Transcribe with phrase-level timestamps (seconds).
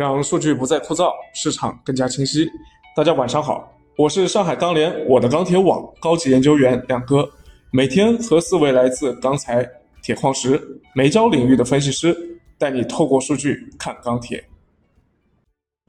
[0.00, 2.50] 让数据不再枯燥，市场更加清晰。
[2.96, 7.30] 大家晚上好，我是上海钢联我的钢铁网高级研究员亮哥，
[7.70, 9.68] 每天和四位来自钢材、
[10.02, 10.58] 铁矿石、
[10.94, 12.16] 煤焦领域的分析师，
[12.56, 14.42] 带你透过数据看钢铁。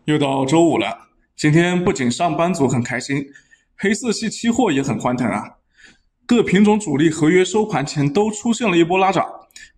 [0.04, 0.94] 又到周五了，
[1.38, 3.26] 今天不仅上班族很开心，
[3.78, 5.44] 黑色系期货也很欢腾啊！
[6.28, 9.26] 各品种主力合约收盘前都出现了一波拉涨，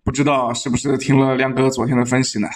[0.02, 2.48] 不知道是不是听了亮哥昨天的分析呢？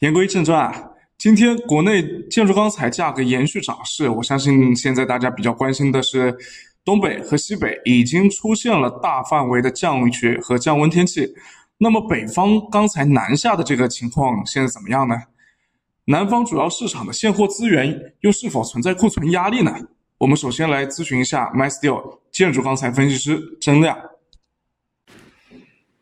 [0.00, 6.36] 言归正传啊，今天国内建筑钢材价格延续涨势，我相信现在大家比较关心的是，
[6.84, 11.32] 东北和西北已经出现了大范围的降雪和降温天气，
[11.78, 15.14] 那么北方钢材南下的这个情况现在怎么样呢？
[16.06, 19.74] 南方主要市场的现货资源又是否存在库存压力呢？
[20.18, 23.96] 我们首先来咨询一下 MySteel 建筑钢材分析师曾亮。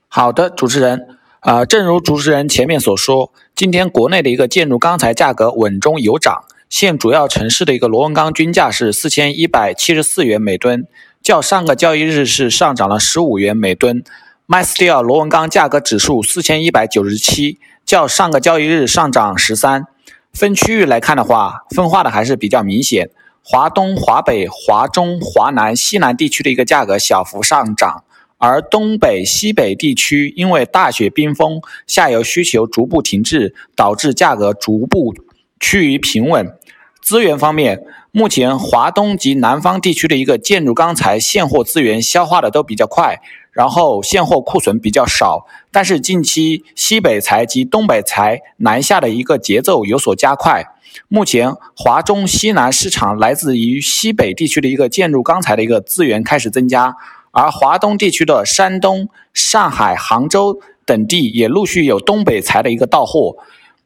[0.08, 1.18] 好的，主持人。
[1.42, 6.44] 啊，正如主持人前面所说，今天国内的一个建筑钢材价格稳中有涨。
[6.70, 10.86] 现主要城市的一个螺纹钢均价是四千一百七十四元每吨，
[11.20, 14.04] 较上个交易日是上涨了十五元每吨。
[14.46, 19.88] MySteel 螺纹钢价格指数四千一百九十七，较上个交易日上涨十三。
[20.32, 23.10] 分区域来看的话，分化的还是比较明显。
[23.42, 28.04] 华东、华北、华中、华南、西南地区的一个价格小幅上涨。
[28.42, 35.14] 而东北、西北地区因为大雪冰封，下游需求逐步停滞，导致价格逐步
[35.60, 36.52] 趋于平稳。
[37.00, 43.20] 资源方面，目前华东及南方地区的一个建筑钢材现货资源消化的都比较快，
[43.52, 45.46] 然后现货库存比较少。
[45.70, 50.64] 但是近期西北材及东北材南下的一个节奏有所加快。
[51.06, 56.96] 目前华中西南市场来自于西北地区的一个建筑钢材的一个资源开始增加。
[57.32, 63.36] 而华东地区的山东、上海、杭州等地也陆续有东北材的一个到货。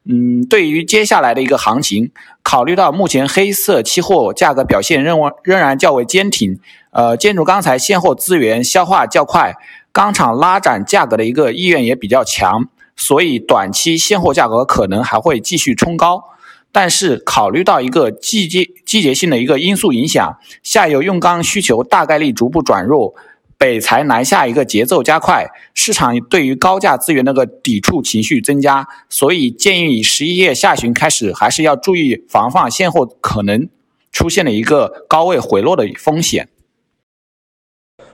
[0.09, 6.57] 嗯，对于接下来的一个行情，考虑到目前黑色期货价格表现仍仍然较为坚挺，
[6.91, 9.55] 呃，建筑钢材现货资源消化较快，
[9.91, 16.23] 钢厂拉涨价格的一个意愿也比较强，所以短期现货价格可能还会继续冲高。
[16.71, 23.13] 但是考虑到一个季节季节性的一个因素影响，下游用钢需求大概率逐步转弱。
[23.57, 33.67] 北材南下一个节奏加快，市场对于高价资源那个抵触情绪增加，所以建议十一月下旬开始还是要注意防范现货可能
[34.11, 36.49] 出现的一个高位回落的风险。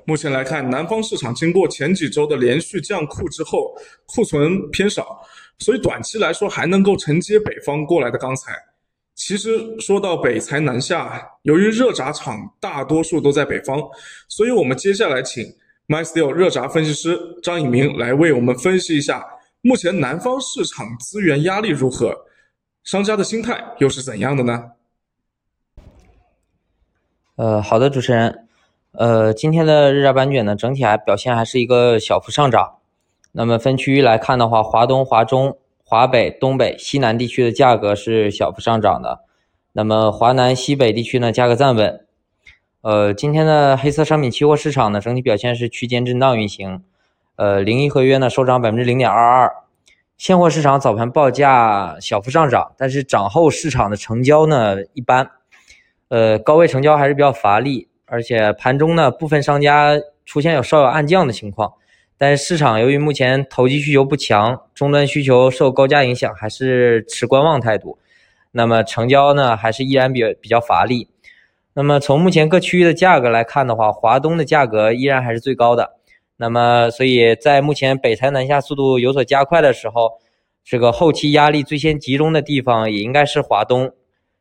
[0.05, 3.75] 目前来看，南方市场经过前几周的连续降库之后，
[4.05, 5.21] 库存偏少，
[5.59, 8.53] 所以短期来说还能够承接北方过来的钢材。
[9.15, 13.79] 其实说到北材南下，由于热轧厂大多数都在北方，
[14.27, 15.45] 所以我们接下来请
[15.87, 19.23] MySteel 热轧分析师张以明来为我们分析一下
[19.61, 22.25] 目前南方市场资源压力如何，
[22.83, 24.71] 商家的心态又是怎样的呢？
[27.35, 28.47] 呃，好的，主持人，
[28.93, 32.77] 呃，今天的热轧板卷呢，整体还表现还是一个小幅上涨。
[33.31, 35.59] 那么分区域来看的话，华东、华中。
[35.85, 39.19] 华北、东北、西南地区的价格是小幅上涨的，
[39.73, 42.05] 那么华南、西北地区呢，价格暂稳。
[42.81, 46.83] 呃，今天的黑色商品期货市场呢，整体表现是区间震荡运行。
[47.35, 49.51] 呃，零一合约呢收涨百分之零点二二。
[50.17, 55.29] 现货市场早盘报价小幅上涨，但是涨后市场的成交呢一般。
[56.07, 61.73] 呃，高位成交还是比较乏力，而且盘中呢部分商家出现有稍有暗降的情况。
[62.25, 67.99] 但市场由于目前投机需求不强，终端需求受高价影响，还是持观望态度。
[68.51, 71.09] 那么成交呢，还是依然比比较乏力。
[71.73, 75.97] 那么从目前各区域的价格来看的话，华东的价格依然还是最高的。
[76.37, 80.09] 那么所以在目前北材南下速度有所加快的时候，
[80.63, 83.91] 这个后期压力最先集中的地方也应该是华东。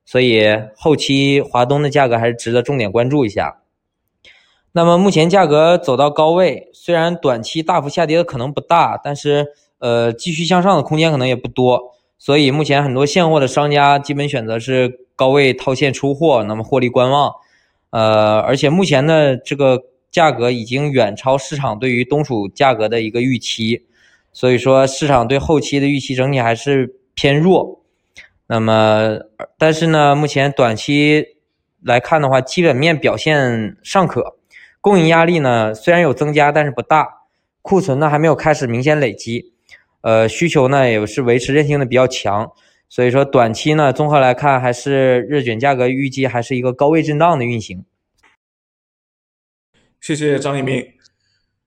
[0.05, 3.62] 所以后期华东的价格还是值得重点关注一下。
[4.75, 17.31] 那么目前价格走到高位，虽然短期大幅下跌的可能不大，但是呃继续向上的空间可能也不多，所以目前很多现货的商家基本选择是高位套现出货，那么获利观望。
[17.91, 19.79] 呃，而且目前的这个
[20.11, 23.85] 价格已经远超市场对于冬储价格的一个预期，
[24.33, 27.83] 所以说市场对后期的预期整体还是偏弱。
[28.47, 29.19] 那么
[29.59, 31.27] 但是呢，目前短期
[31.83, 34.37] 来看的话，基本面表现尚可。
[34.83, 37.09] 供应压力呢虽然有增加，但是不大，
[37.63, 39.55] 库存呢还没有开始明显累积，
[40.01, 42.53] 呃，需求呢也是维持韧性的比较强，
[42.89, 47.85] 所以说短期呢综合来看，还是热卷价格预计还是一个高位震荡的运行。
[50.01, 50.85] 谢谢张一鸣。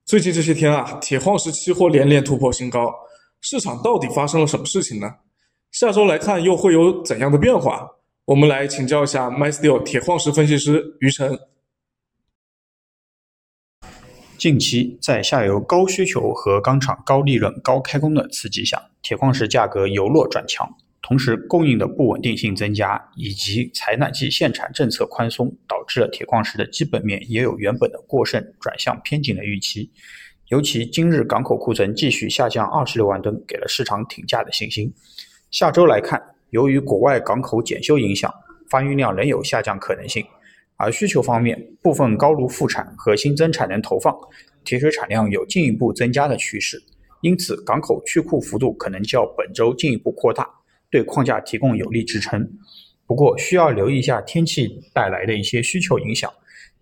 [0.03, 2.93] 最近这些天啊，铁矿石期货连连突破新高，
[3.39, 5.09] 市场到底发生了什么事情呢？
[5.71, 7.89] 下周来看又会有怎样的变化？
[8.25, 11.39] 我们来请教一下 MySteel 铁矿石分析师于晨。
[14.45, 20.71] 近期在下游高需求和钢厂高利润、高开工的刺激下，铁矿石价格由弱转强。
[21.01, 29.89] 同时，供应的不稳定性增加，以及采暖季限产政策宽松，导致了铁矿石的基本面也有原本的过剩转向偏紧的预期。
[30.49, 34.93] 尤其今日港口库存继续下降二十六万吨，给了市场挺价的信心。
[35.49, 36.21] 下周来看，
[36.51, 38.31] 由于国外港口检修影响，
[38.69, 40.23] 发运量仍有下降可能性。
[40.77, 44.13] 而需求方面，部分高炉复产和新增产能投放，
[44.63, 46.83] 铁水产量有进一步增加的趋势，
[47.21, 50.49] 因此港口去库幅度可能较本周进一步扩大，
[50.89, 52.57] 对框架提供有力支撑。
[53.07, 56.31] 不过需要留意一下天气带来的一些需求影响。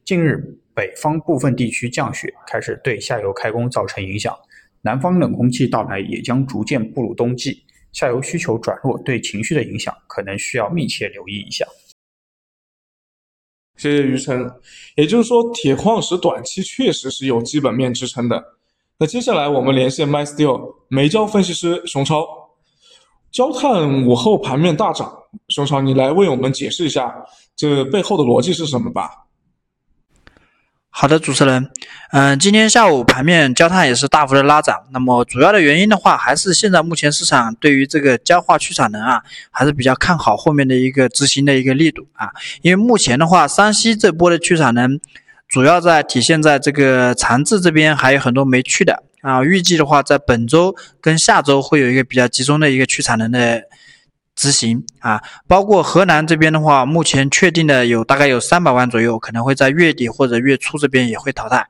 [0.04, 4.36] 近日北方部分地区降雪，开始对下游开工造成影响，
[4.82, 11.66] 南方冷空气到来也将逐渐步入冬季，下游需求转弱对情绪的影响，可能需要密切留意一下。
[13.76, 14.50] 谢谢余晨，
[14.96, 18.44] 也就是说，铁矿石短期确实是有基本面支撑的。
[18.98, 22.26] 那接下来我们连线 MySteel 煤焦分析师熊超，
[23.32, 25.12] 焦炭午后盘面大涨，
[25.50, 27.14] 熊超你来为我们解释一下
[27.56, 29.10] 这背后的逻辑是什么吧？
[30.96, 31.68] 好的，主持人，
[32.12, 34.78] 嗯，今天下午盘面焦炭也是大幅的拉涨。
[34.92, 39.20] 那么主要的原因的话，还是现在目前市场对于这个焦化去产能啊，
[39.50, 42.30] 还是比较看好后面的一个执行的一个力度啊。
[42.62, 45.00] 因为目前的话，山西这波的去产能
[45.50, 49.44] 主要在体现在这个长治这边还有很多没去的啊。
[49.44, 53.64] 预计的话，在本周跟下周会有一个比较集中的一个去产能的。
[54.36, 61.68] 执行啊，包括河南这边的话，目前确定的有大概有三百万左右，可能会在月底或者月初这边也会淘汰。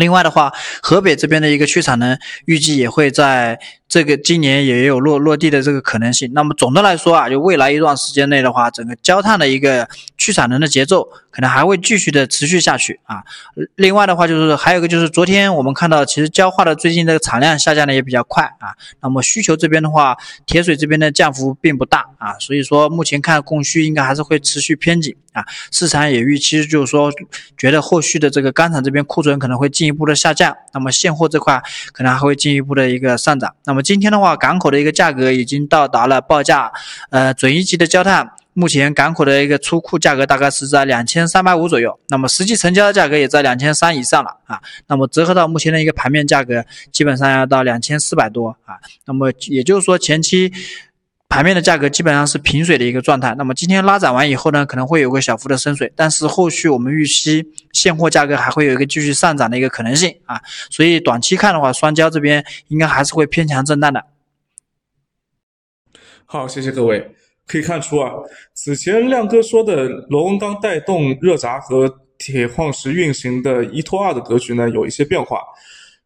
[0.00, 0.52] 另外的话，
[0.82, 3.60] 河北这边的一个去产能预计也会在。
[3.90, 6.30] 这个今年也有落落地的这个可能性。
[6.32, 13.24] 那么总的来说啊，就未来一段时间内的话，整个焦炭的一个去产能的节奏可能还会继续的持续下去啊。
[13.74, 18.78] 另外的话，就是还有一个就是昨天我们看到，其实焦化的最近这个产量下降的也比较快啊。
[19.02, 20.16] 那么需求这边的话，
[20.46, 25.44] 铁水这边的降幅并不大啊，所以说目前看供需应该还是会持续偏紧啊。
[25.70, 27.10] 市场也预期就是说，
[27.56, 31.62] 觉得后续的这个钢厂这边库存可能会进一步的下降，那么现货这块
[31.92, 33.54] 可能还会进一步的一个上涨。
[33.64, 36.72] 那么今天的话，港口的一个价格已经到达了报价，
[37.10, 48.76] 呃，准一级的焦炭，目前港口的一个出库价格大概是在两千三百五左右，那么实际成交的价格也在两千三以上了啊，那么折合到目前的一个盘面价格，基本上要到两千四百多啊，
[49.06, 50.52] 那么也就是说前期。
[51.30, 64.04] 盘面的价格基本上是平水的一个状态，那么今天拉涨完以后呢，可能会有个小幅的升水，但是后续我们预期现货价格还会有一个继续上涨的一个可能性啊，所以短期看的话，双焦这边应该还是会偏强震荡的。
[66.26, 67.14] 好，谢谢各位。
[67.46, 68.10] 可以看出啊，
[68.52, 75.40] 此前亮哥说的螺纹钢带动热轧和铁矿石运行的一拖二的格局呢，有一些变化。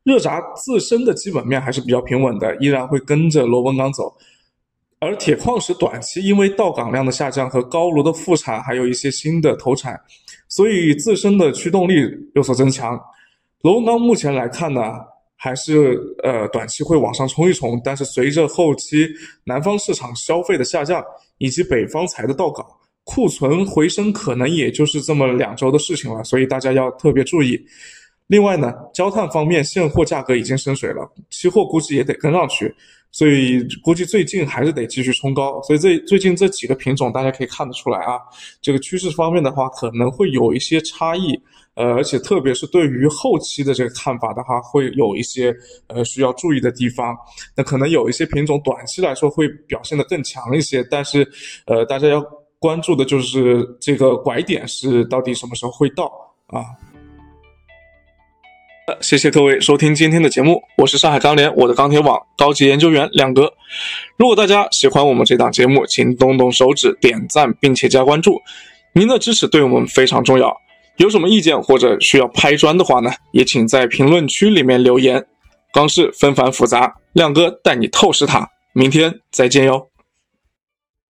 [0.02, 4.14] 热轧自身的基本面还是比较平稳的，依然会跟着螺纹钢走。
[5.04, 10.00] 而铁矿石短期因为到港量的下降和高炉的复产，还有一些新的投产，
[10.48, 11.94] 所以自身的驱动力
[12.34, 12.98] 有所增强。
[13.60, 14.80] 螺纹钢目前来看呢，
[15.36, 19.08] 还是呃短期会往上冲一冲，但是随着后期
[19.44, 21.04] 南方市场消费的下降，
[21.38, 22.66] 以及北方材的到港，
[23.04, 27.58] 库存回升可能也就是这么两周的事情了，所以大家要特别注意。
[28.26, 32.74] 另外呢，焦炭方面现货价格已经升水了，期货估计也得跟上去。
[33.14, 38.18] 所以估计最近还是得继续冲高，所以这最近这几个品种大家可以看得出来啊，
[38.60, 41.40] 这个趋势方面的话可能会有一些差异，
[41.74, 45.54] 呃，而且特别是对于后期的这个看法的话，会有一些
[45.86, 47.16] 呃需要注意的地方。
[47.56, 51.24] 那可能有一些品种短期来说会表现得更强一些，但是
[51.66, 52.20] 呃大家要
[52.58, 56.06] 关注的就是这个拐点是到底什么时候会到
[56.48, 56.64] 啊。
[59.00, 63.50] 谢谢各位收听今天的节目，我是上海钢联我的钢铁网高级研究员亮哥。
[64.18, 68.38] 如果大家喜欢我们这档节目，请动动手指点赞并且加关注，
[68.92, 70.54] 您的支持对我们非常重要。
[70.98, 75.24] 有什么意见或者需要拍砖的话呢，也请在评论区里面留言。
[75.72, 78.48] 钢市纷繁复杂，亮哥带你透视它。
[78.74, 79.93] 明天再见哟。